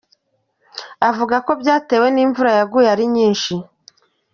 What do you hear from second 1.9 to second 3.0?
n’imvura yaguye